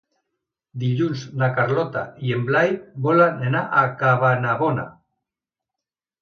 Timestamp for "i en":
2.29-2.47